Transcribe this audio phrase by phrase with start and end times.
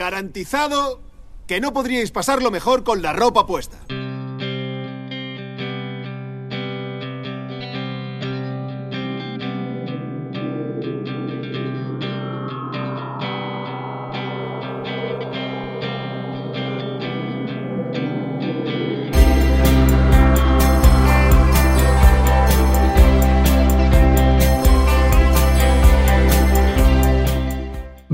[0.00, 1.02] Garantizado
[1.46, 3.76] que no podríais pasarlo mejor con la ropa puesta.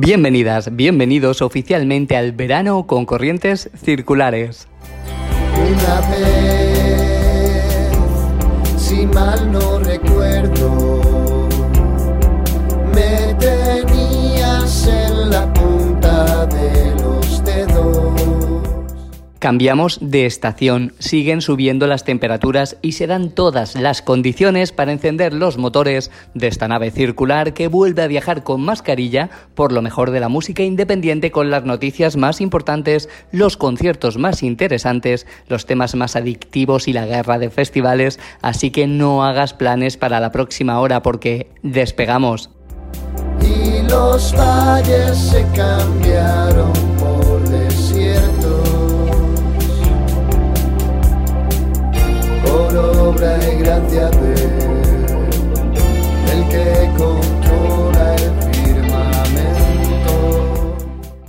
[0.06, 4.68] Bienvenidas, bienvenidos oficialmente al verano con corrientes circulares.
[5.56, 7.90] Una vez,
[8.76, 10.85] si mal no recuerdo,
[19.38, 25.34] Cambiamos de estación, siguen subiendo las temperaturas y se dan todas las condiciones para encender
[25.34, 30.10] los motores de esta nave circular que vuelve a viajar con mascarilla por lo mejor
[30.10, 35.94] de la música independiente con las noticias más importantes, los conciertos más interesantes, los temas
[35.96, 40.80] más adictivos y la guerra de festivales, así que no hagas planes para la próxima
[40.80, 42.48] hora porque despegamos.
[43.42, 46.85] Y los se cambiaron
[53.96, 54.34] gracia de
[56.32, 60.12] el que controla el firmamento.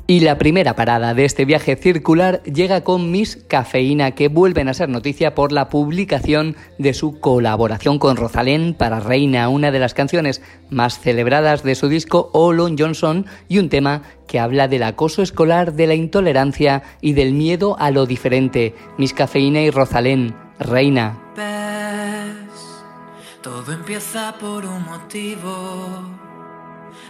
[0.08, 4.74] Y la primera parada de este viaje circular llega con Miss Cafeína, que vuelven a
[4.74, 9.94] ser noticia por la publicación de su colaboración con Rosalén para Reina, una de las
[9.94, 15.22] canciones más celebradas de su disco Olon Johnson y un tema que habla del acoso
[15.22, 18.76] escolar, de la intolerancia y del miedo a lo diferente.
[18.98, 21.18] Miss Cafeína y Rosalén, Reina.
[23.48, 25.54] Todo empieza por un motivo.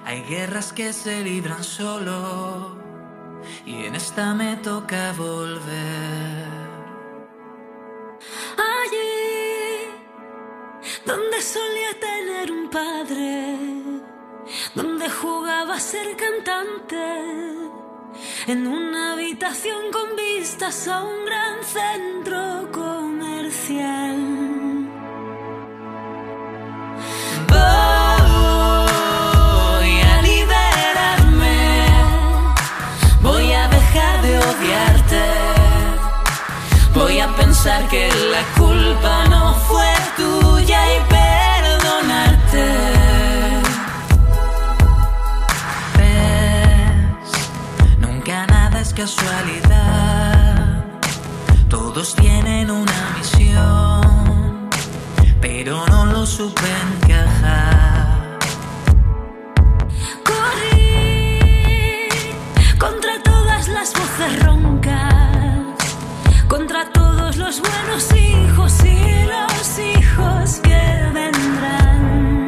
[0.06, 2.78] Hay guerras que se libran solo
[3.66, 6.46] y en esta me toca volver.
[8.76, 9.08] Allí
[11.10, 13.58] donde solía tener un padre,
[14.76, 17.08] donde jugaba a ser cantante,
[18.46, 24.37] en una habitación con vistas a un gran centro comercial.
[37.90, 39.86] Que la culpa no fue
[40.16, 42.66] tuya y perdonarte.
[45.98, 47.30] Ves,
[48.00, 50.86] nunca nada es casualidad,
[51.70, 54.70] todos tienen una misión,
[55.42, 56.72] pero no lo supe
[67.58, 72.48] los buenos hijos y los hijos que vendrán.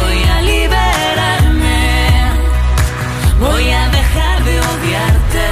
[0.00, 1.80] Voy a liberarme,
[3.40, 5.48] voy a dejar de odiarte,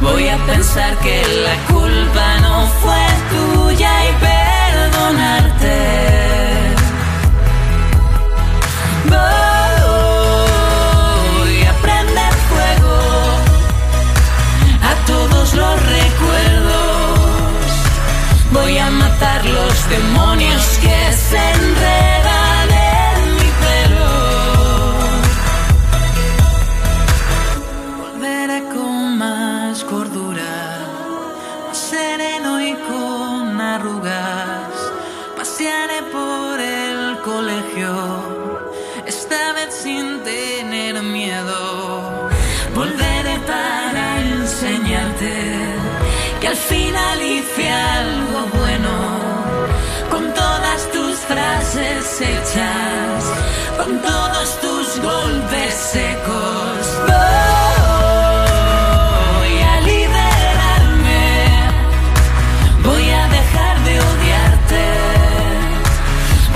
[0.00, 1.19] voy a pensar que
[21.30, 22.09] que se
[53.78, 56.98] con todos tus golpes secos.
[59.38, 61.24] Voy a liberarme,
[62.84, 64.84] voy a dejar de odiarte,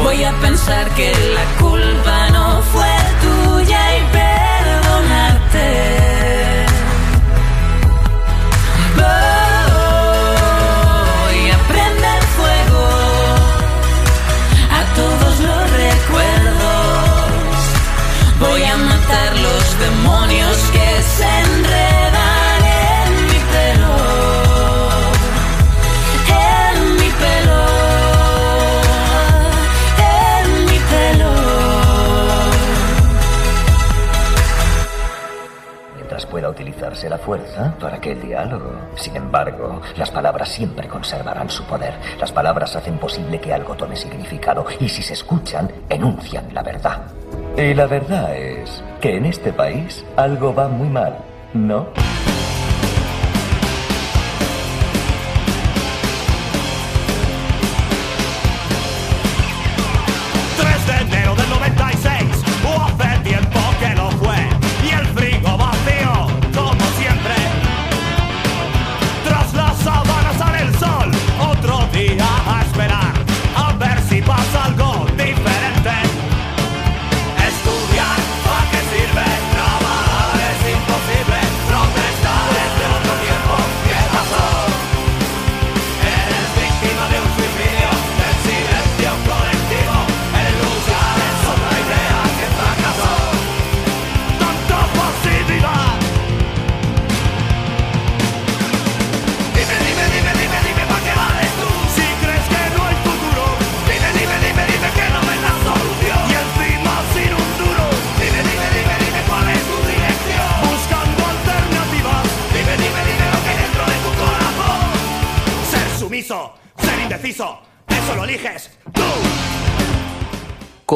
[0.02, 1.93] voy a pensar que la culpa
[37.24, 38.72] fuerza para que el diálogo.
[38.96, 41.94] Sin embargo, las palabras siempre conservarán su poder.
[42.20, 47.02] Las palabras hacen posible que algo tome significado y si se escuchan, enuncian la verdad.
[47.56, 51.16] Y la verdad es que en este país algo va muy mal,
[51.54, 51.86] ¿no?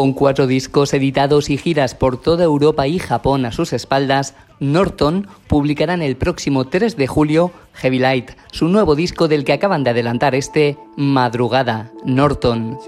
[0.09, 5.29] Con cuatro discos editados y giras por toda Europa y Japón a sus espaldas, Norton
[5.49, 9.91] publicarán el próximo 3 de julio Heavy Light, su nuevo disco del que acaban de
[9.91, 12.79] adelantar este Madrugada, Norton.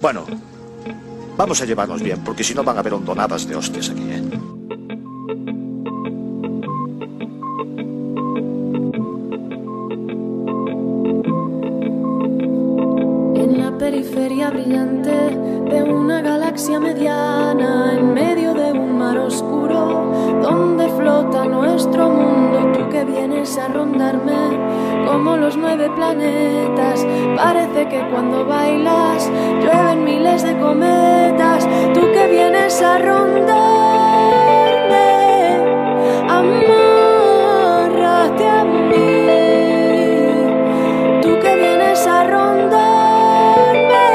[0.00, 0.24] Bueno,
[1.36, 4.22] vamos a llevarnos bien, porque si no van a haber hondonadas de hostias aquí, ¿eh?
[13.34, 15.10] En la periferia brillante
[15.70, 22.88] de una galaxia mediana, en medio de un mar oscuro, donde flota nuestro mundo, tú
[22.88, 24.58] que vienes a rondarme
[25.06, 26.59] como los nueve planetas.
[27.60, 29.30] Parece que cuando bailas
[29.62, 33.58] llueven miles de cometas, tú que vienes a rondarme,
[36.26, 39.26] amárrate a mí.
[41.20, 44.08] Tú que vienes a rondarme,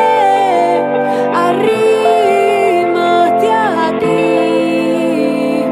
[1.46, 3.52] arrímate
[3.88, 5.66] aquí.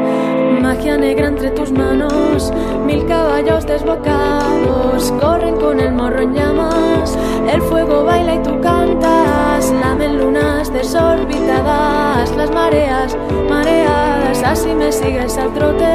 [0.62, 2.54] Magia negra entre tus manos,
[2.86, 7.18] mil caballos desbocados corren con el morro en llamas.
[7.52, 13.18] El fuego baila y tú cantas, lamen lunas desorbitadas, las mareas
[13.50, 14.44] mareadas.
[14.44, 15.92] Así me sigues al trote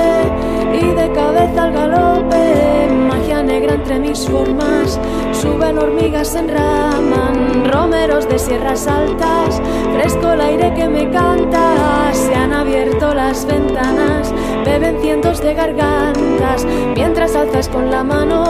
[0.81, 2.89] y de cabeza al galope.
[3.09, 4.99] Magia negra entre mis formas,
[5.41, 9.61] suben hormigas, enraman, romeros de sierras altas,
[9.95, 16.67] fresco el aire que me canta, se han abierto las ventanas, beben cientos de gargantas,
[16.97, 18.45] mientras alzas con la mano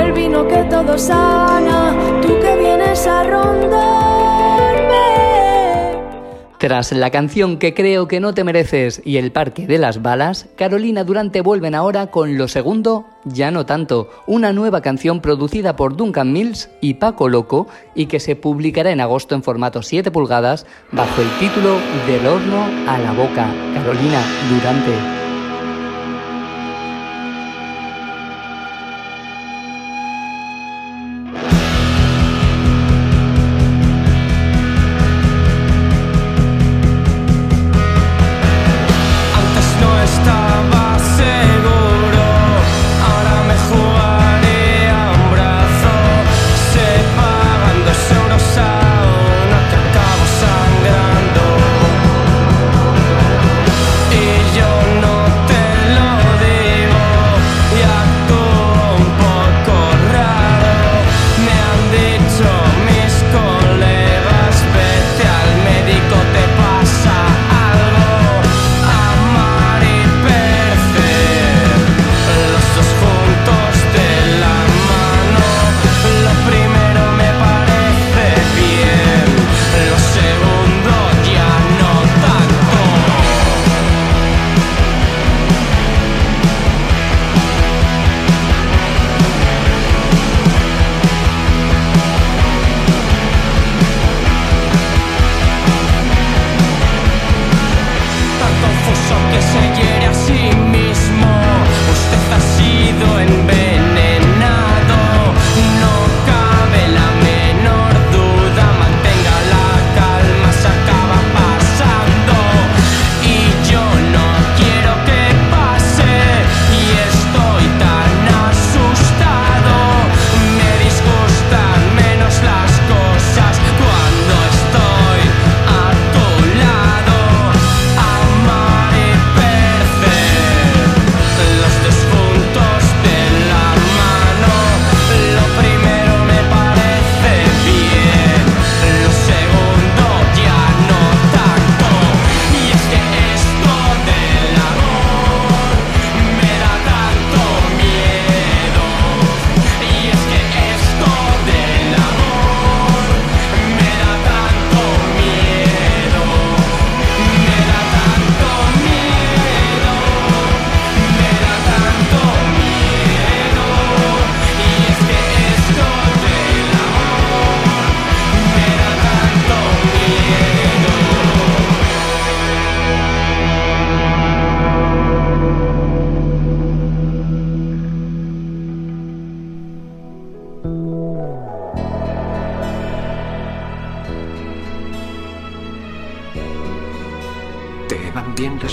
[0.00, 4.07] el vino que todo sana, tú que vienes a rondarme.
[6.58, 10.48] Tras la canción que creo que no te mereces y el parque de las balas,
[10.56, 15.96] Carolina Durante vuelven ahora con lo segundo, ya no tanto, una nueva canción producida por
[15.96, 20.66] Duncan Mills y Paco Loco y que se publicará en agosto en formato 7 pulgadas
[20.90, 21.76] bajo el título
[22.08, 23.54] Del horno a la boca.
[23.74, 25.17] Carolina Durante.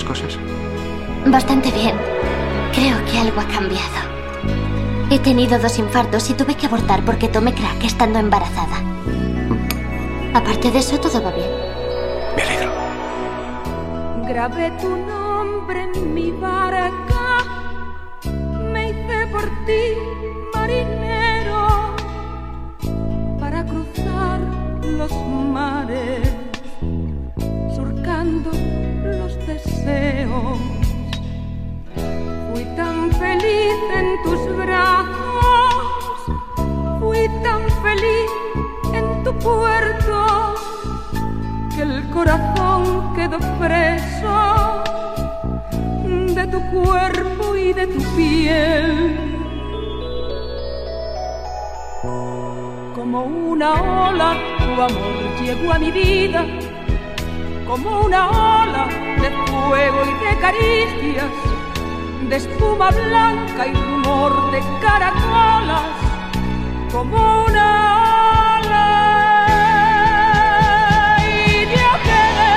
[0.04, 0.38] Cosas?
[1.26, 1.96] Bastante bien.
[2.72, 4.16] Creo que algo ha cambiado.
[5.10, 8.76] He tenido dos infartos y tuve que abortar porque tomé crack estando embarazada.
[10.34, 11.48] Aparte de eso, todo va bien.
[14.28, 17.44] Grabé tu nombre en mi barca,
[18.72, 19.94] me hice por ti
[20.52, 21.94] marinero
[23.38, 24.40] para cruzar
[24.82, 26.25] los mares,
[32.52, 36.26] Fui tan feliz en tus brazos,
[36.98, 38.30] fui tan feliz
[38.92, 40.54] en tu puerto
[41.74, 44.82] que el corazón quedó preso
[46.34, 49.18] de tu cuerpo y de tu piel.
[52.92, 53.74] Como una
[54.08, 56.44] ola, tu amor llegó a mi vida,
[57.68, 59.05] como una ola
[59.64, 61.30] fuego y de caricias,
[62.28, 65.82] de espuma blanca y rumor de caracolas,
[66.92, 68.86] como una ola.
[71.20, 72.54] Y yo quedé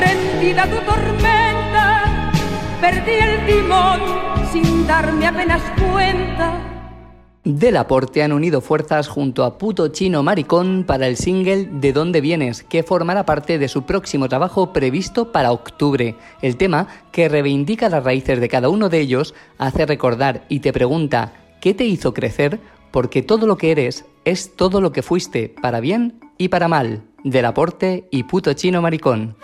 [0.00, 1.88] prendida tu tormenta,
[2.80, 4.00] perdí el timón
[4.52, 6.59] sin darme apenas cuenta.
[7.44, 12.20] Del aporte han unido fuerzas junto a Puto Chino Maricón para el single De dónde
[12.20, 16.16] vienes, que formará parte de su próximo trabajo previsto para octubre.
[16.42, 20.74] El tema, que reivindica las raíces de cada uno de ellos, hace recordar y te
[20.74, 22.60] pregunta ¿qué te hizo crecer?
[22.90, 27.04] Porque todo lo que eres es todo lo que fuiste, para bien y para mal.
[27.24, 29.36] Del aporte y Puto Chino Maricón.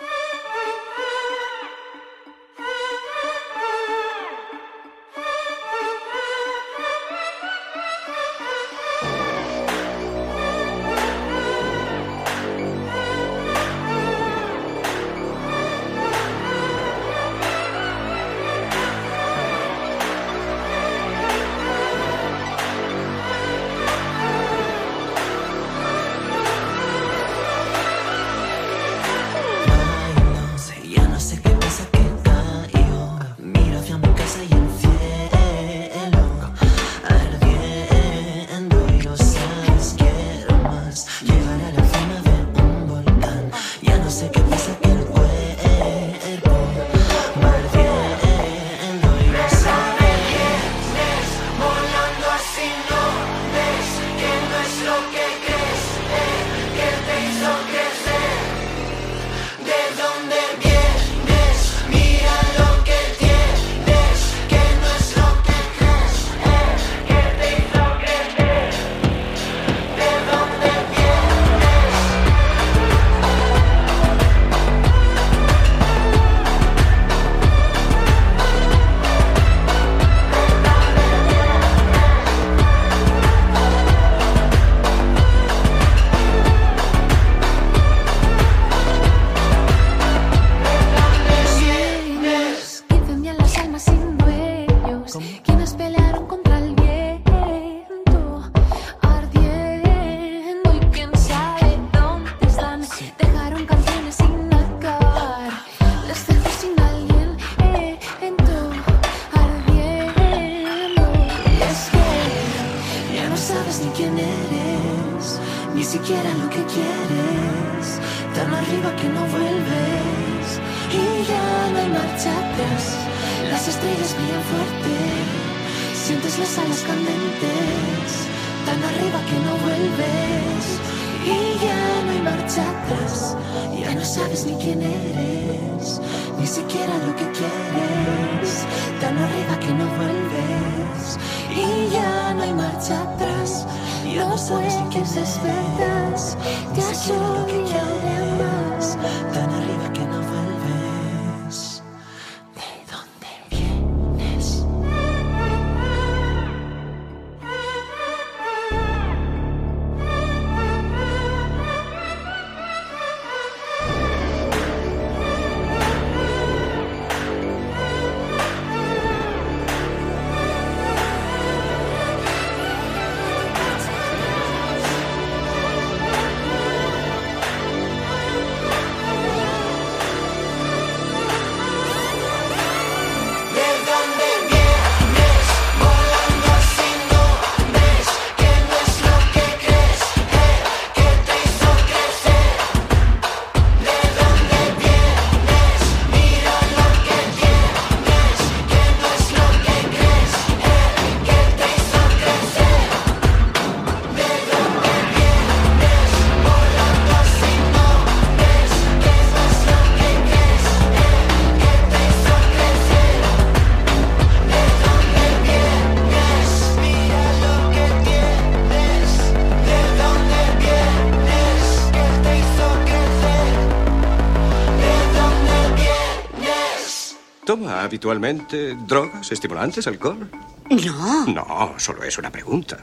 [227.97, 230.29] Habitualmente drogas, estimulantes, alcohol?
[230.69, 231.25] No.
[231.25, 232.77] No, solo es una pregunta.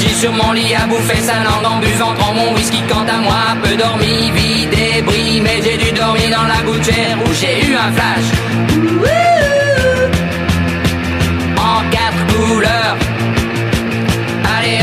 [0.00, 3.18] J'ai sur mon lit à bouffer sa langue en buvant grand mon whisky quant à
[3.18, 7.74] moi, peu dormi, vie débris, mais j'ai dû dormir dans la gouttière où j'ai eu
[7.74, 9.61] un flash.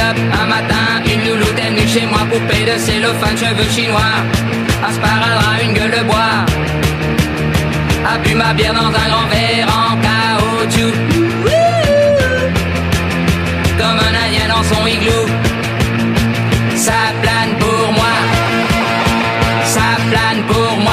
[0.10, 4.16] Un matin, une louloute est chez moi, poupée de cellophane, cheveux chinois,
[4.92, 6.46] sparadrap, une gueule de bois.
[8.12, 10.94] A bu ma bière dans un grand verre en caoutchouc.
[13.78, 15.28] Comme un indien dans son igloo.
[16.76, 18.16] Ça plane pour moi.
[19.66, 20.89] Ça plane pour moi.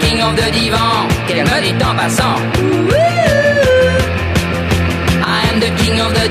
[0.00, 1.08] King of the divan.
[1.28, 1.46] En.
[5.22, 6.24] I am the king of the.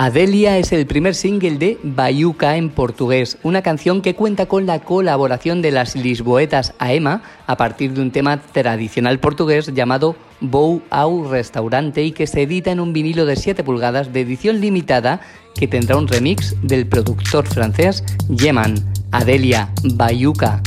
[0.00, 4.78] Adelia es el primer single de Bayuca en portugués, una canción que cuenta con la
[4.78, 11.28] colaboración de las lisboetas Aema a partir de un tema tradicional portugués llamado Bou au
[11.28, 15.20] Restaurante y que se edita en un vinilo de 7 pulgadas de edición limitada
[15.56, 18.76] que tendrá un remix del productor francés Yeman.
[19.10, 20.62] Adelia, Bayuca.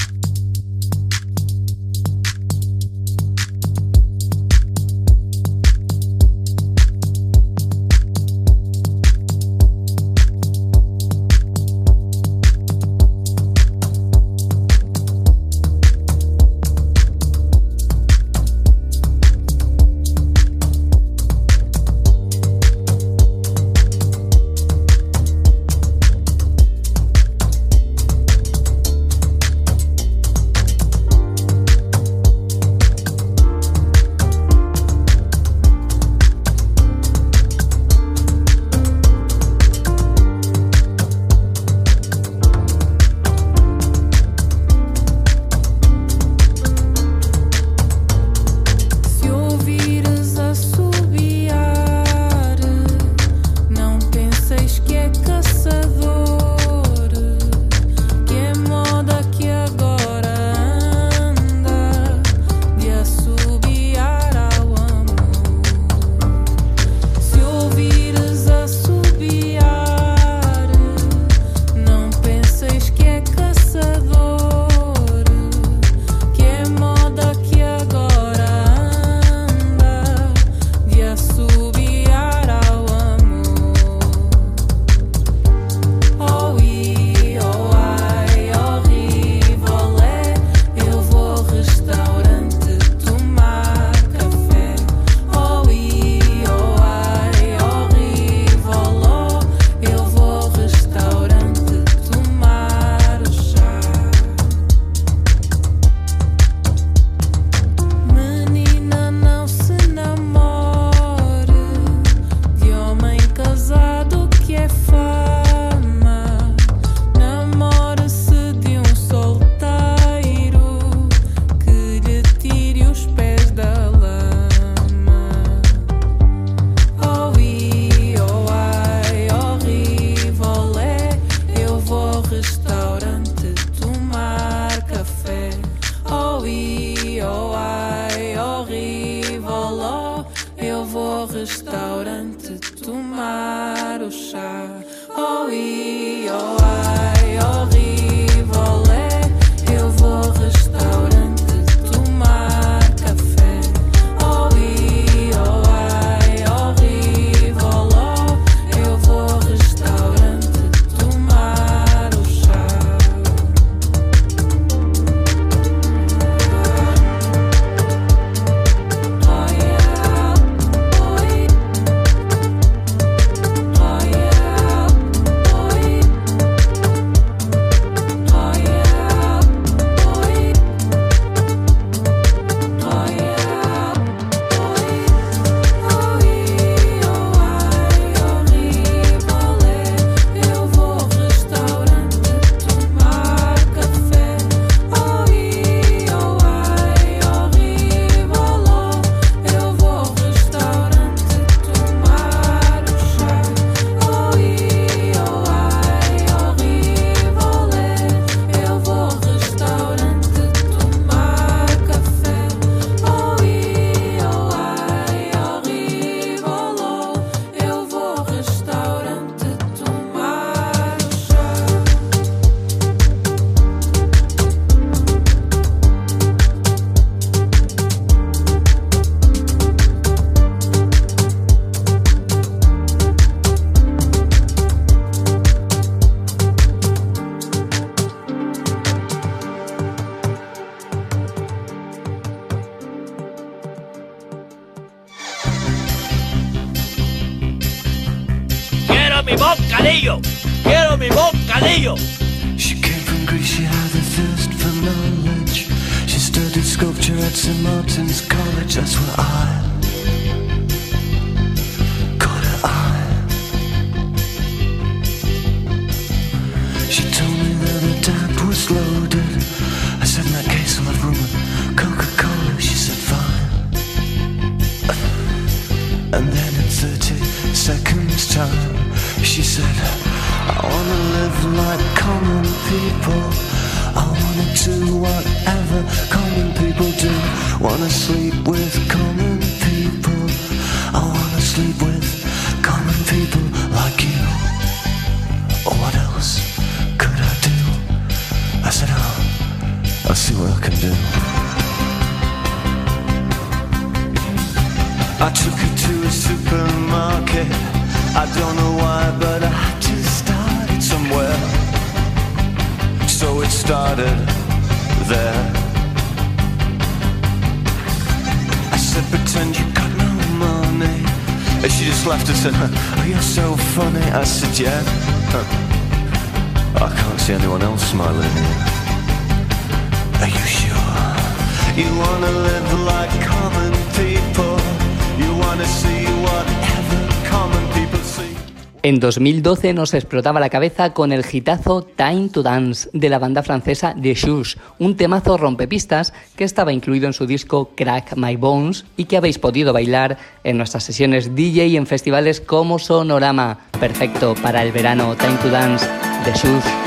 [339.02, 343.94] 2012 nos explotaba la cabeza con el hitazo Time to Dance de la banda francesa
[344.02, 349.06] The Shoes, un temazo rompepistas que estaba incluido en su disco Crack My Bones y
[349.06, 353.58] que habéis podido bailar en nuestras sesiones DJ y en festivales como Sonorama.
[353.80, 355.86] Perfecto para el verano, Time to Dance,
[356.24, 356.81] The Shoes.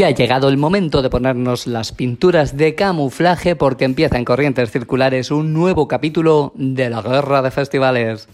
[0.00, 4.70] Y ha llegado el momento de ponernos las pinturas de camuflaje porque empieza en Corrientes
[4.70, 8.26] Circulares un nuevo capítulo de la Guerra de Festivales.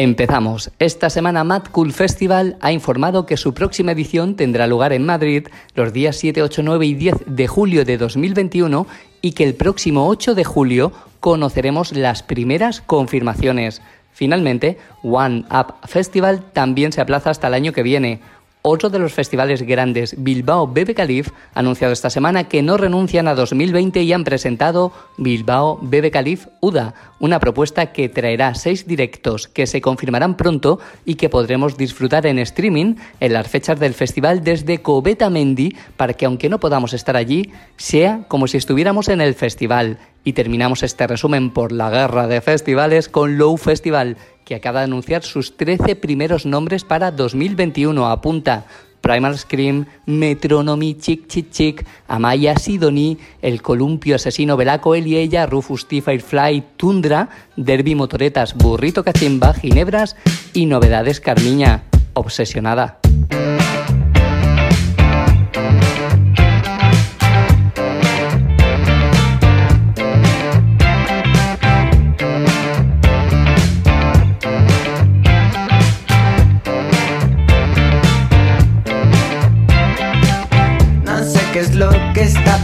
[0.00, 0.70] Empezamos.
[0.78, 5.48] Esta semana Mad Cool Festival ha informado que su próxima edición tendrá lugar en Madrid
[5.74, 8.86] los días 7, 8, 9 y 10 de julio de 2021
[9.22, 13.82] y que el próximo 8 de julio conoceremos las primeras confirmaciones.
[14.12, 18.20] Finalmente, One Up Festival también se aplaza hasta el año que viene.
[18.62, 23.28] Otro de los festivales grandes, Bilbao Bebe Calif, ha anunciado esta semana que no renuncian
[23.28, 29.46] a 2020 y han presentado Bilbao Bebe Calif UDA, una propuesta que traerá seis directos
[29.46, 34.42] que se confirmarán pronto y que podremos disfrutar en streaming en las fechas del festival
[34.42, 39.20] desde Coveta Mendi para que aunque no podamos estar allí, sea como si estuviéramos en
[39.20, 39.98] el festival.
[40.24, 44.16] Y terminamos este resumen por la guerra de festivales con Low Festival,
[44.48, 48.06] que acaba de anunciar sus 13 primeros nombres para 2021.
[48.06, 48.64] Apunta
[49.02, 55.44] Primal Scream, Metronomy, Chick Chick Chick, Amaya Sidoni, El Columpio Asesino Belaco, Él y Ella,
[55.44, 56.00] Rufus T.
[56.00, 60.16] Firefly, Tundra, Derby Motoretas, Burrito Cachimba, Ginebras
[60.54, 61.82] y Novedades Carmiña.
[62.14, 63.00] Obsesionada.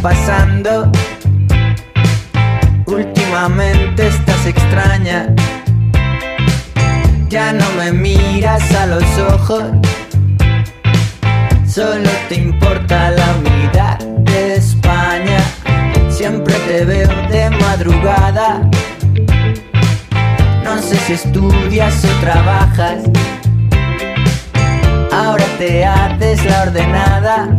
[0.05, 0.93] Pasando.
[2.85, 5.35] Últimamente estás extraña.
[7.31, 9.65] Ya no me miras a los ojos.
[11.67, 13.99] Solo te importa la unidad
[14.31, 15.41] de España.
[16.11, 18.61] Siempre te veo de madrugada.
[20.65, 23.05] No sé si estudias o trabajas.
[25.11, 27.57] Ahora te haces la ordenada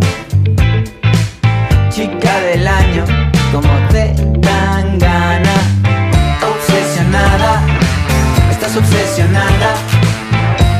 [1.95, 3.05] chica del año,
[3.53, 5.55] como te dan gana.
[6.51, 7.65] Obsesionada,
[8.51, 9.75] estás obsesionada,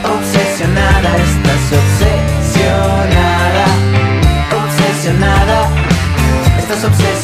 [0.04, 3.66] obsesionada, estás obsesionada,
[4.60, 5.70] obsesionada,
[6.60, 7.15] estás obsesionada,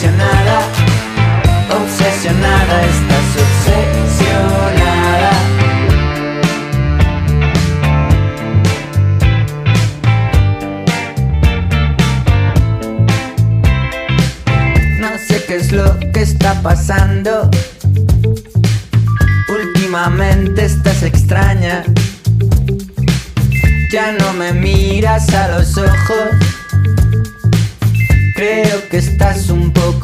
[16.62, 17.50] pasando.
[19.50, 21.84] Últimamente estás extraña.
[23.92, 26.30] Ya no me miras a los ojos.
[28.36, 30.01] Creo que estás un poco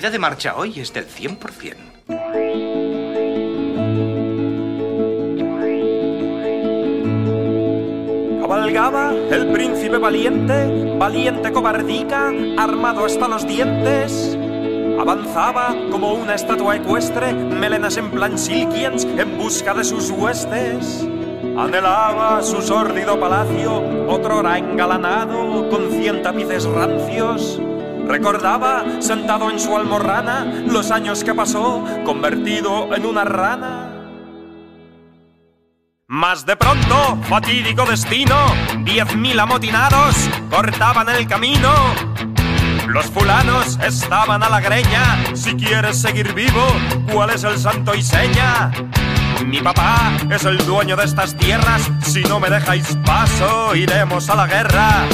[0.00, 1.74] Probabilidad de marcha hoy es del 100%.
[8.40, 14.38] Cabalga Llegaba el príncipe valiente, valiente cobardica, armado hasta los dientes.
[14.98, 21.06] Avanzaba como una estatua ecuestre, melenas en plan silkiens, en busca de sus huestes.
[21.58, 27.60] Anhelaba su sórdido palacio, otrora engalanado con cien tapices rancios.
[28.10, 33.88] Recordaba, sentado en su almorrana, los años que pasó, convertido en una rana.
[36.08, 38.34] Mas de pronto, fatídico destino,
[38.80, 41.72] diez mil amotinados cortaban el camino.
[42.88, 46.66] Los fulanos estaban a la greña, si quieres seguir vivo,
[47.12, 48.72] ¿cuál es el santo y seña?
[49.46, 54.34] Mi papá es el dueño de estas tierras, si no me dejáis paso, iremos a
[54.34, 55.06] la guerra.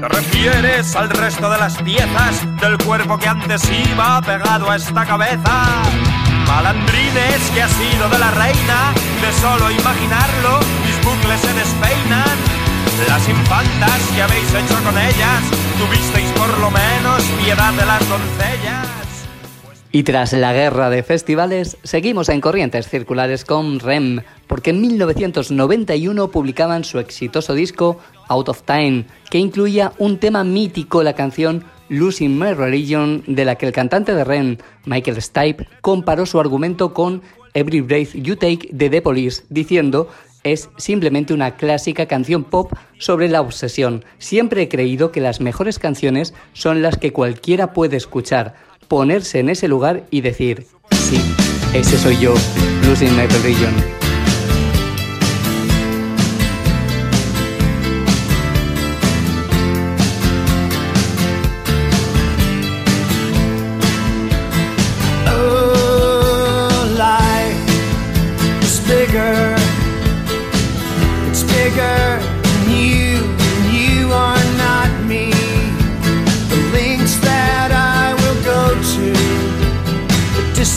[0.00, 5.04] ¿Te refieres al resto de las piezas del cuerpo que antes iba pegado a esta
[5.04, 5.82] cabeza?
[6.46, 12.38] Malandrines que ha sido de la reina, de solo imaginarlo, mis bucles se despeinan.
[13.08, 15.42] Las infantas que habéis hecho con ellas,
[15.78, 18.86] tuvisteis por lo menos piedad de las doncellas.
[19.90, 26.30] Y tras la guerra de festivales, seguimos en corrientes circulares con REM, porque en 1991
[26.30, 32.38] publicaban su exitoso disco Out of Time, que incluía un tema mítico, la canción Losing
[32.38, 37.22] My Religion, de la que el cantante de REM, Michael Stipe, comparó su argumento con
[37.54, 40.08] Every Breath You Take de The Police, diciendo
[40.44, 44.04] es simplemente una clásica canción pop sobre la obsesión.
[44.18, 48.54] Siempre he creído que las mejores canciones son las que cualquiera puede escuchar,
[48.86, 51.20] ponerse en ese lugar y decir, sí,
[51.74, 52.34] ese soy yo,
[52.86, 54.07] Losing My Religion.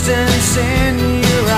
[0.03, 1.50] Distance in your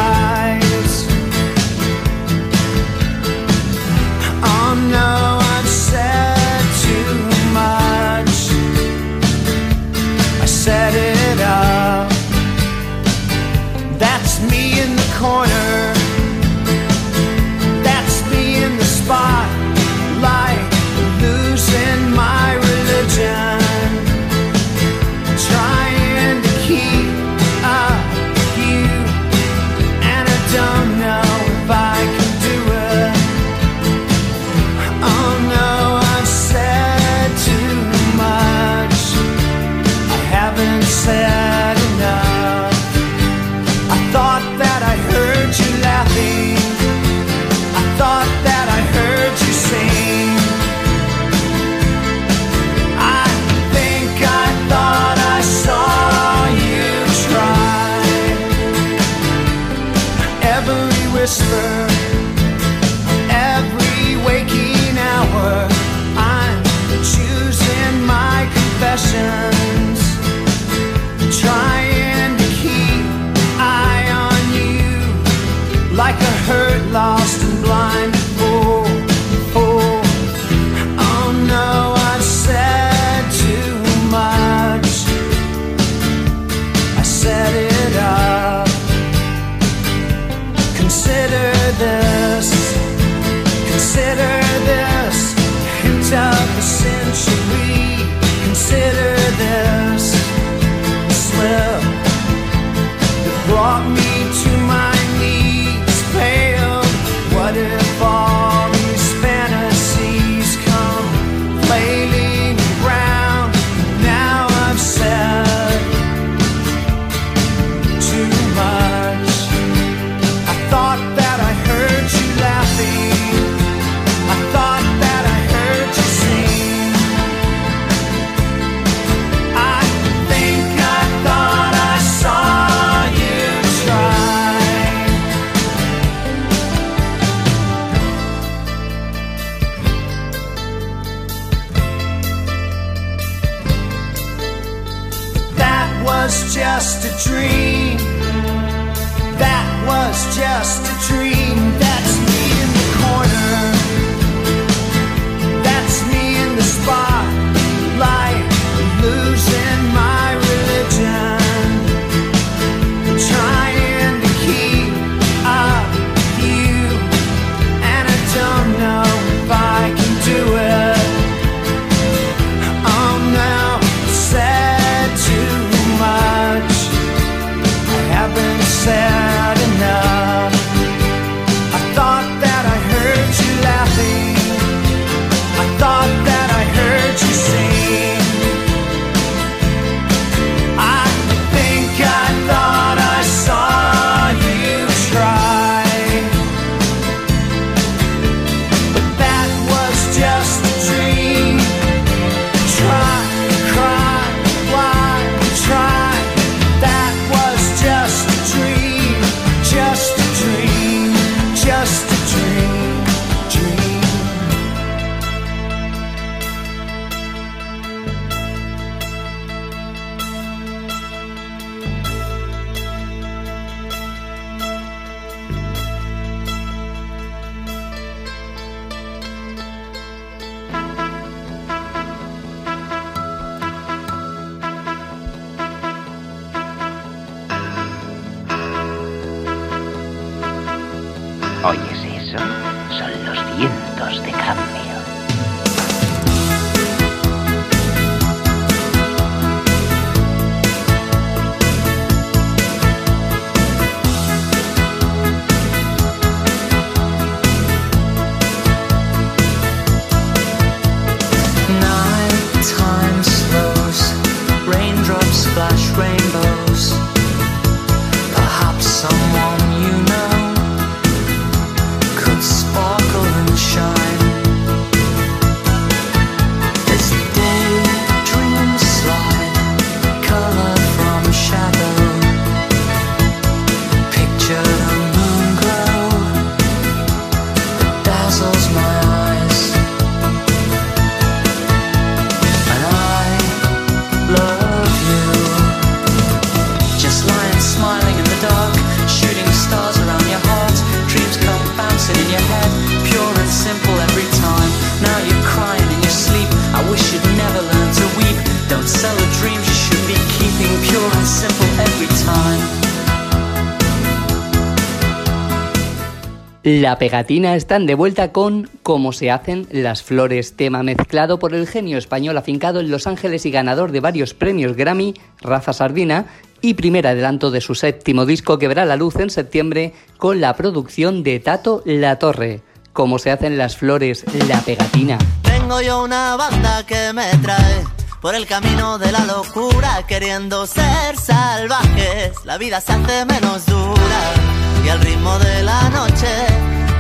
[316.82, 321.68] La pegatina están de vuelta con Cómo se hacen las flores, tema mezclado por el
[321.68, 326.26] genio español afincado en Los Ángeles y ganador de varios premios Grammy, Rafa Sardina,
[326.62, 330.56] y primer adelanto de su séptimo disco que verá la luz en septiembre con la
[330.56, 332.64] producción de Tato La Torre.
[332.92, 335.20] Cómo se hacen las flores, la pegatina.
[335.44, 337.84] Tengo yo una banda que me trae
[338.20, 342.44] por el camino de la locura, queriendo ser salvajes.
[342.46, 346.28] La vida se hace menos dura y al ritmo de la noche,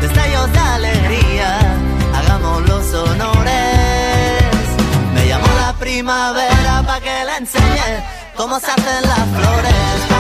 [0.01, 1.59] destellos de alegría,
[2.15, 4.43] hagamos los honores.
[5.13, 8.03] Me llamó la primavera pa' que le enseñe
[8.35, 10.12] cómo se hacen las flores.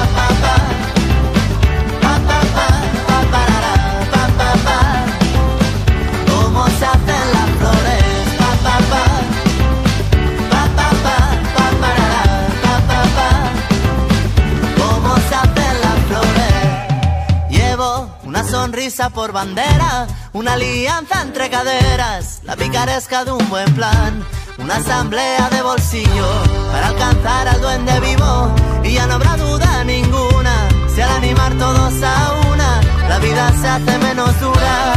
[18.73, 24.25] Sonrisa por bandera, una alianza entre caderas, la picaresca de un buen plan.
[24.57, 26.27] Una asamblea de bolsillo
[26.71, 28.51] para alcanzar al duende vivo
[28.83, 33.67] y ya no habrá duda ninguna si al animar todos a una la vida se
[33.67, 34.93] hace menos dura.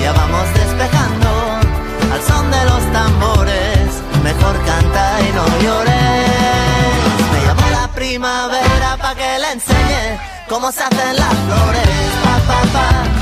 [0.00, 1.28] Ya vamos despejando
[2.14, 3.88] al son de los tambores,
[4.24, 6.30] mejor canta y no llores.
[7.32, 10.18] Me llamó la primavera pa' que le enseñe
[10.48, 11.88] cómo se hacen las flores.
[12.24, 12.58] Pa, pa.
[12.72, 13.17] Pa,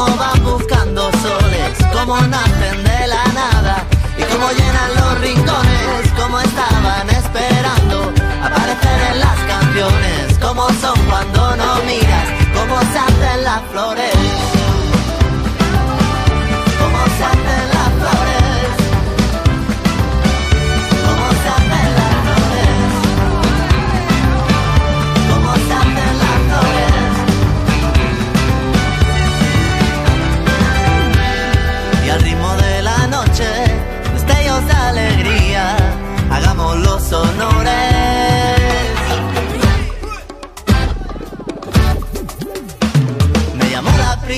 [0.00, 3.84] cómo van buscando soles, cómo nacen de la nada
[4.16, 11.56] y cómo llenan los rincones, cómo estaban esperando aparecer en las canciones, cómo son cuando
[11.56, 14.39] no miras, cómo se hacen las flores.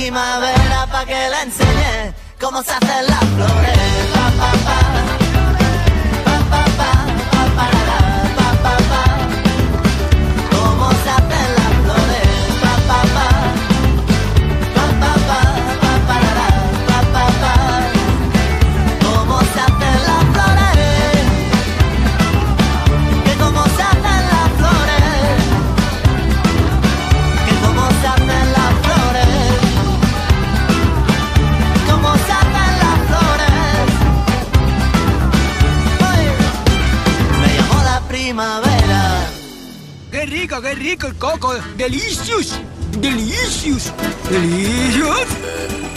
[0.02, 5.21] Primavera pa' que le enseñe cómo se hacen las flores.
[40.52, 41.54] Rico, qué rico el coco!
[41.76, 42.60] ¡Delicious!
[42.98, 43.92] ¡Delicious!
[44.30, 45.91] ¡Delicious!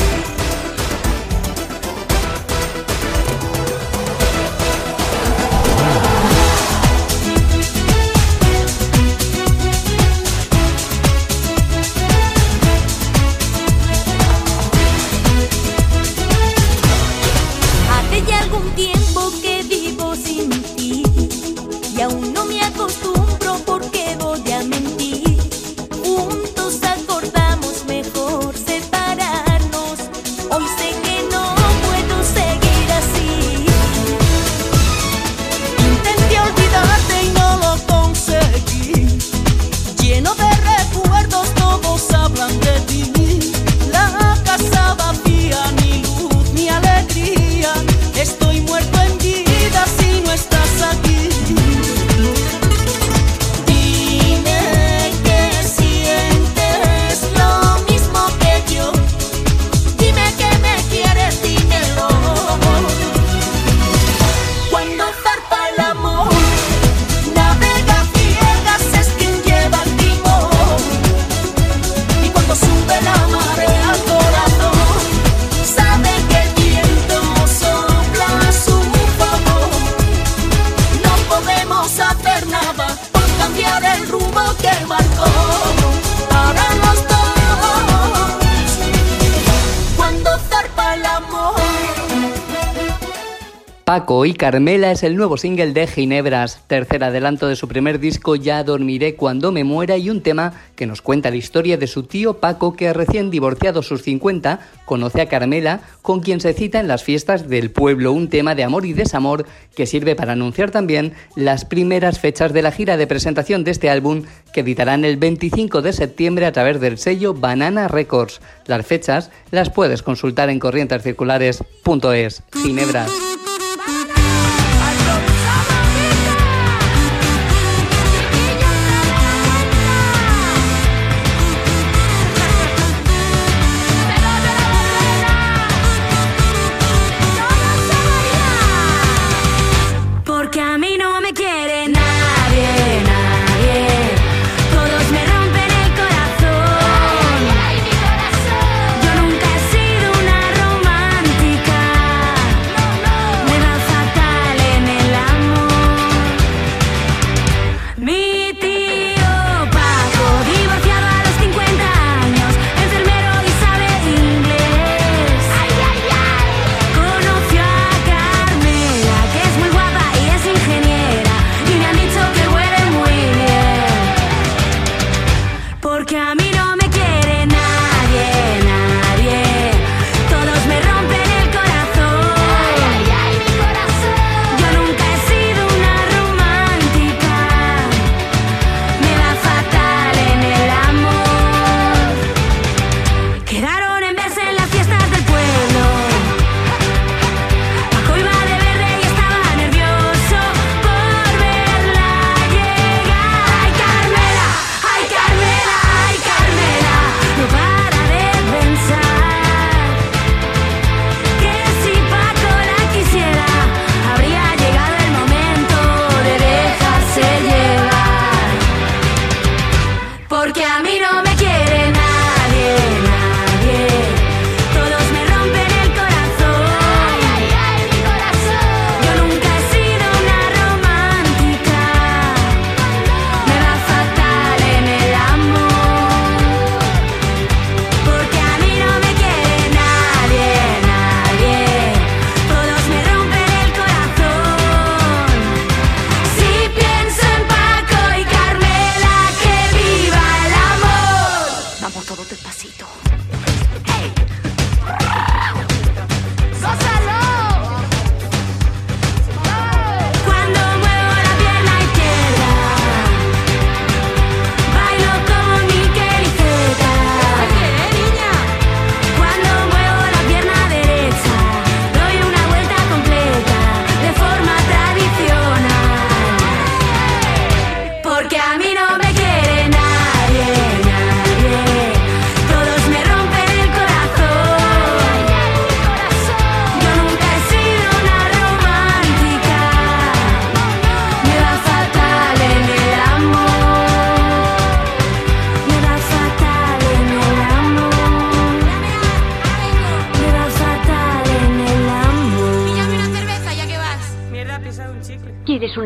[94.46, 99.16] Carmela es el nuevo single de Ginebras, tercer adelanto de su primer disco Ya dormiré
[99.16, 102.76] cuando me muera y un tema que nos cuenta la historia de su tío Paco
[102.76, 107.50] que recién divorciado sus 50 conoce a Carmela con quien se cita en las fiestas
[107.50, 112.20] del pueblo, un tema de amor y desamor que sirve para anunciar también las primeras
[112.20, 116.46] fechas de la gira de presentación de este álbum que editarán el 25 de septiembre
[116.46, 118.41] a través del sello Banana Records.
[118.68, 122.43] Las fechas las puedes consultar en corrientescirculares.es.
[122.62, 123.12] Ginebras.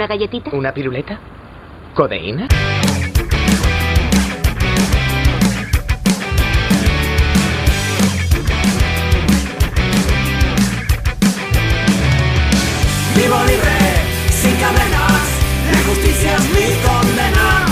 [0.10, 0.50] Galletita?
[0.54, 1.20] ¿Una piruleta?
[1.94, 2.48] ¿Codeína?
[13.16, 13.78] Vivo libre,
[14.42, 15.22] sin cadenas,
[15.72, 17.66] la justicia es mi condena.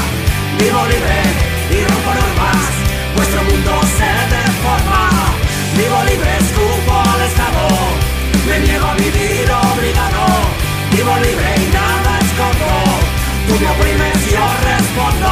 [0.59, 1.19] Vivo libre
[1.71, 2.65] y rompo normas,
[3.15, 5.09] vuestro mundo se deforma.
[5.75, 7.67] Vivo libre, escupo al Estado,
[8.47, 10.25] me niego a vivir obligado.
[10.91, 11.66] Vivo libre
[13.59, 15.31] me oprimes, yo respondo.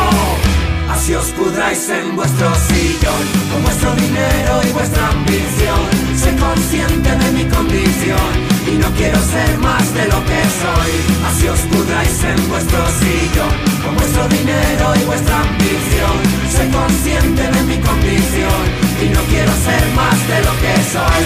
[0.89, 5.82] Así os pudráis en vuestro sillón, con vuestro dinero y vuestra ambición.
[6.15, 8.32] Sé consciente de mi condición
[8.65, 10.91] y no quiero ser más de lo que soy.
[11.28, 13.53] Así os pudráis en vuestro sillón,
[13.84, 16.15] con vuestro dinero y vuestra ambición.
[16.49, 18.63] Sé consciente de mi condición
[19.03, 21.26] y no quiero ser más de lo que soy.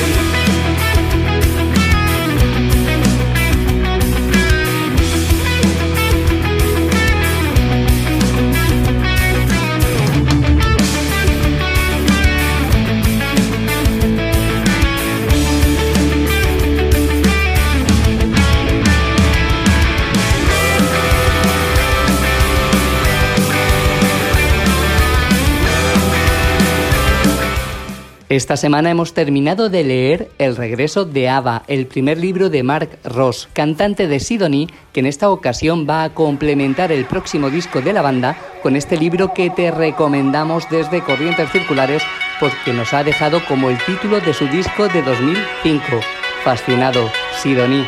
[28.30, 33.00] Esta semana hemos terminado de leer El regreso de Ava, el primer libro de Mark
[33.04, 37.92] Ross, cantante de Sidonie, que en esta ocasión va a complementar el próximo disco de
[37.92, 42.04] la banda con este libro que te recomendamos desde Corrientes Circulares
[42.40, 45.82] porque nos ha dejado como el título de su disco de 2005.
[46.44, 47.10] Fascinado,
[47.42, 47.88] Sidonie.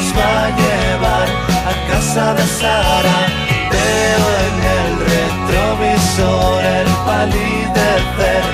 [0.00, 1.28] Nos va a llevar
[1.70, 3.18] a casa de Sara.
[3.72, 8.44] Veo en el retrovisor el palidecer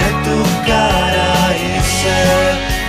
[0.00, 0.38] de tu
[0.70, 2.22] cara y sé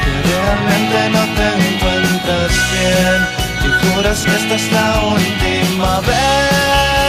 [0.03, 3.19] que realmente no te encuentras bien
[3.65, 7.00] y juras que esta es la última vez.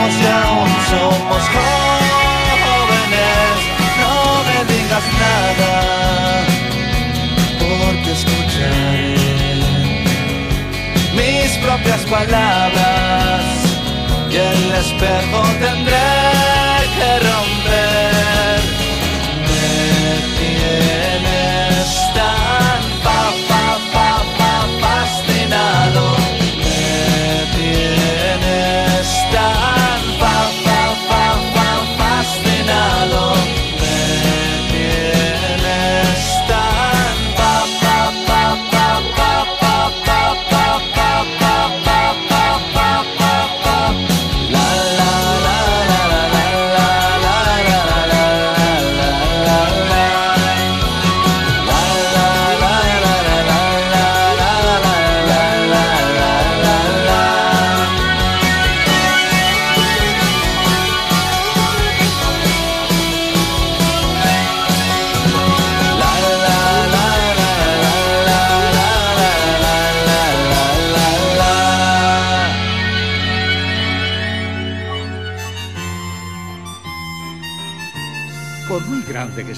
[0.00, 3.10] Vivos y aún somos jóvenes,
[4.00, 5.74] no me digas nada
[7.58, 9.16] porque escucharé
[11.14, 13.44] mis propias palabras
[14.30, 16.08] y el espejo tendré
[16.96, 17.89] que romper.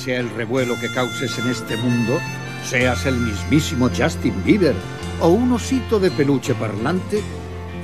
[0.02, 2.18] Sea el revuelo que causes en este mundo,
[2.64, 4.74] seas el mismísimo Justin Bieber
[5.20, 7.22] o un osito de peluche parlante,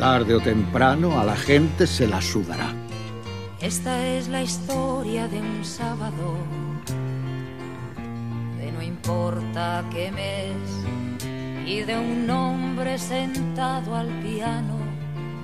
[0.01, 2.75] tarde o temprano a la gente se la sudará.
[3.61, 6.35] Esta es la historia de un sábado,
[8.59, 10.57] de no importa qué mes,
[11.65, 14.77] y de un hombre sentado al piano,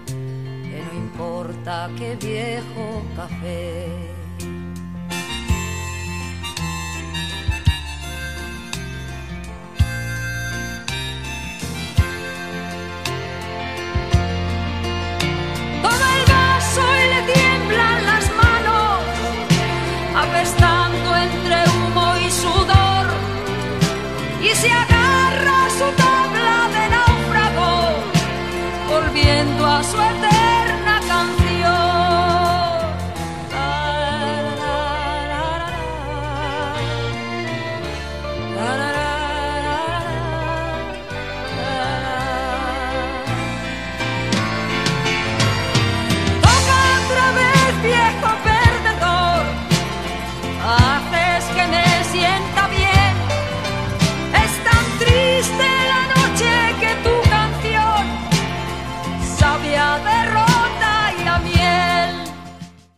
[0.07, 4.14] de no importa qué viejo café.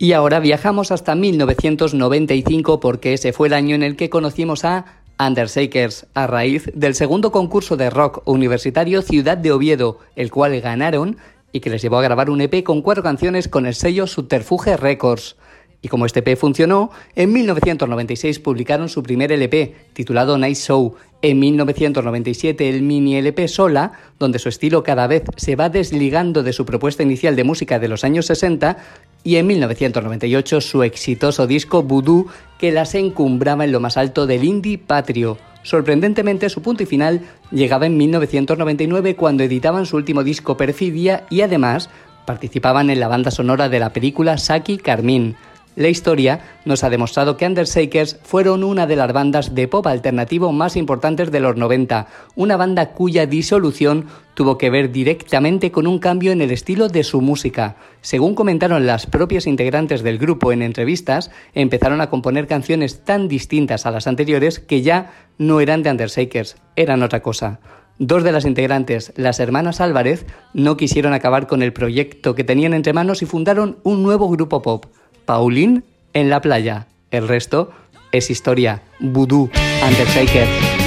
[0.07, 5.03] Y ahora viajamos hasta 1995 porque ese fue el año en el que conocimos a
[5.19, 11.17] Undershakers a raíz del segundo concurso de rock universitario Ciudad de Oviedo, el cual ganaron
[11.51, 14.77] y que les llevó a grabar un EP con cuatro canciones con el sello Subterfuge
[14.77, 15.35] Records.
[15.83, 20.95] Y como este EP funcionó, en 1996 publicaron su primer LP, titulado Night Show.
[21.23, 26.53] En 1997 el mini LP Sola, donde su estilo cada vez se va desligando de
[26.53, 28.77] su propuesta inicial de música de los años 60,
[29.25, 32.27] y en 1998 su exitoso disco Voodoo,
[32.59, 35.39] que las encumbraba en lo más alto del indie patrio.
[35.63, 41.41] Sorprendentemente, su punto y final llegaba en 1999 cuando editaban su último disco Perfidia y
[41.41, 41.91] además
[42.25, 45.35] participaban en la banda sonora de la película Saki Carmín.
[45.77, 50.51] La historia nos ha demostrado que Undershakers fueron una de las bandas de pop alternativo
[50.51, 55.99] más importantes de los 90, una banda cuya disolución tuvo que ver directamente con un
[55.99, 57.77] cambio en el estilo de su música.
[58.01, 63.85] Según comentaron las propias integrantes del grupo en entrevistas, empezaron a componer canciones tan distintas
[63.85, 67.61] a las anteriores que ya no eran de Undershakers, eran otra cosa.
[67.99, 70.25] Dos de las integrantes, las hermanas Álvarez,
[70.55, 74.63] no quisieron acabar con el proyecto que tenían entre manos y fundaron un nuevo grupo
[74.63, 74.87] pop.
[75.27, 75.83] Pauline
[76.15, 76.87] en la playa.
[77.11, 77.73] El resto
[78.13, 78.83] es historia.
[79.01, 79.51] Voodoo,
[79.87, 80.86] Undertaker.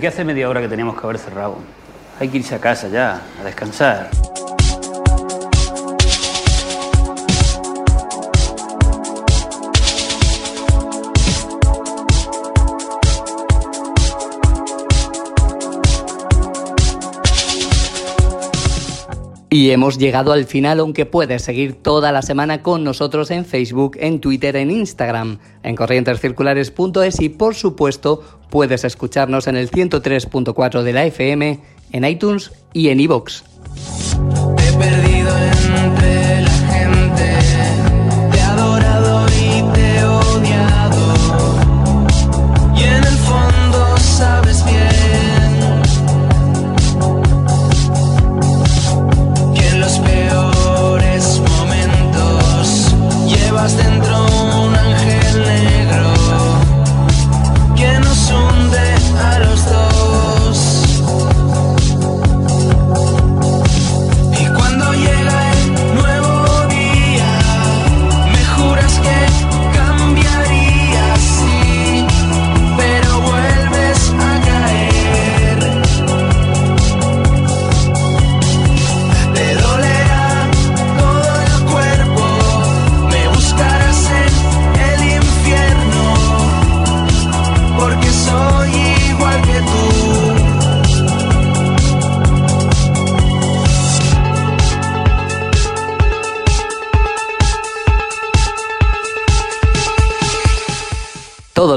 [0.00, 1.58] ¿Qué hace media hora que teníamos que haber cerrado?
[2.18, 4.08] Hay que irse a casa ya, a descansar.
[19.52, 23.96] Y hemos llegado al final, aunque puedes seguir toda la semana con nosotros en Facebook,
[23.98, 30.92] en Twitter, en Instagram, en corrientescirculares.es y por supuesto puedes escucharnos en el 103.4 de
[30.92, 33.42] la FM, en iTunes y en iVoox.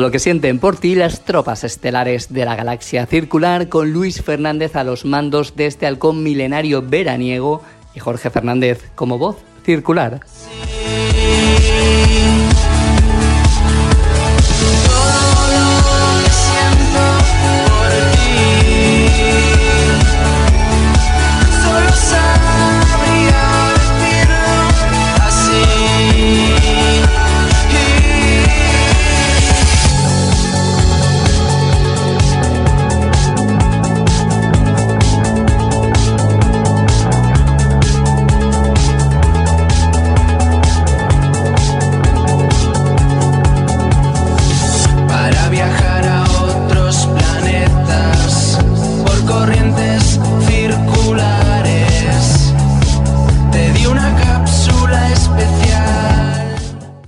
[0.03, 4.75] Lo que sienten por ti las tropas estelares de la galaxia circular con Luis Fernández
[4.75, 7.61] a los mandos de este halcón milenario veraniego
[7.95, 10.19] y Jorge Fernández como voz circular.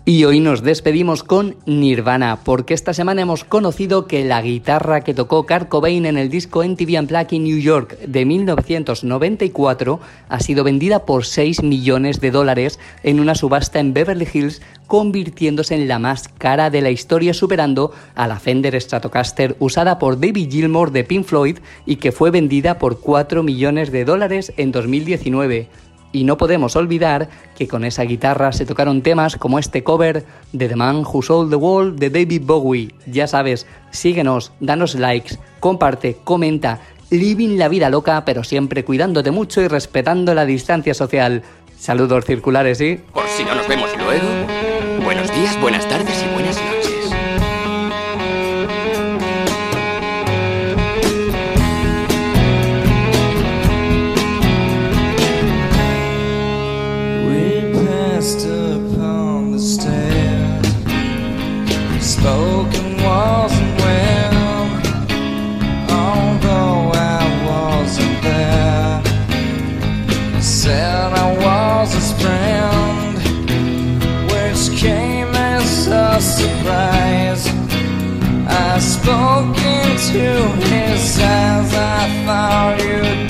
[0.07, 5.15] Y hoy nos despedimos con Nirvana, porque esta semana hemos conocido que la guitarra que
[5.15, 9.99] tocó Kurt Cobain en el disco MTV Unplugged in New York de 1994
[10.29, 15.73] ha sido vendida por 6 millones de dólares en una subasta en Beverly Hills, convirtiéndose
[15.73, 20.51] en la más cara de la historia, superando a la Fender Stratocaster usada por David
[20.51, 25.67] Gilmour de Pink Floyd y que fue vendida por 4 millones de dólares en 2019.
[26.15, 30.69] Y no podemos olvidar que con esa guitarra se tocaron temas como este cover de
[30.69, 32.95] The Man Who Sold the World de David Bowie.
[33.05, 39.59] Ya sabes, síguenos, danos likes, comparte, comenta, living la vida loca, pero siempre cuidándote mucho
[39.59, 41.43] y respetando la distancia social.
[41.77, 42.97] Saludos circulares, ¿sí?
[43.13, 46.24] Por si no nos vemos luego, buenos días, buenas tardes y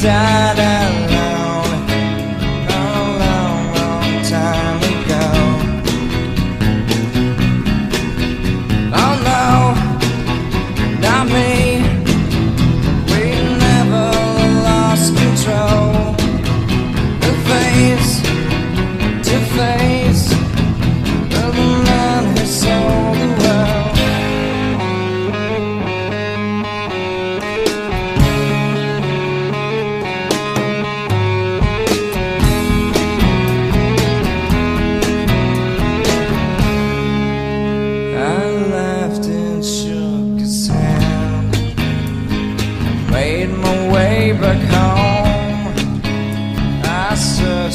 [0.05, 0.34] you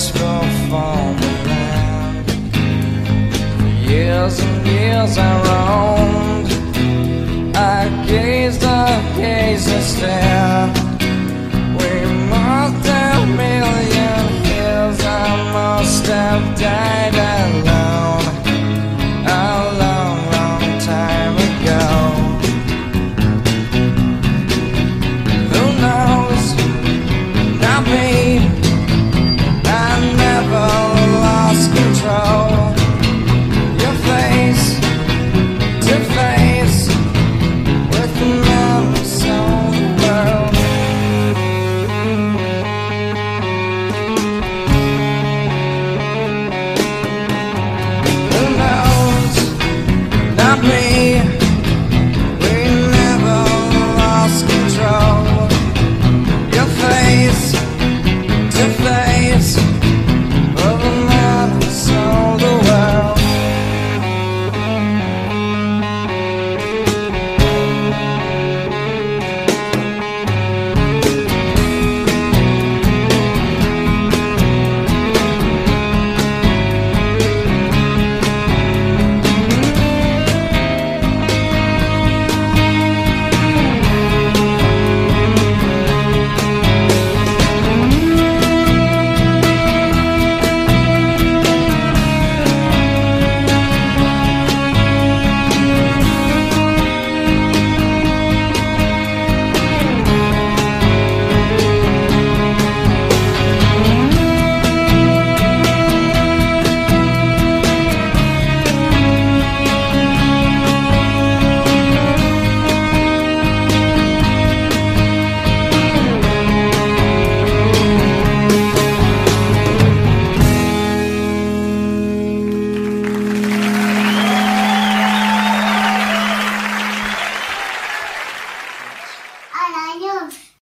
[0.01, 2.31] searched for former land.
[3.59, 6.51] For years and years I roamed.
[7.56, 10.70] I gazed, I gazed and stared.
[11.81, 11.93] We
[12.31, 15.01] must have million years.
[15.05, 17.19] I must have died.